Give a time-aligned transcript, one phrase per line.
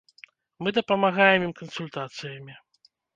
[0.67, 2.57] Мы дапамагаем ім кансультацыямі.